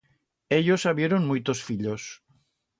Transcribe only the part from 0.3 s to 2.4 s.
Ellos habieron muitos fillos.